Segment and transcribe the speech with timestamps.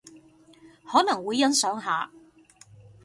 [0.83, 2.09] 可能會欣賞下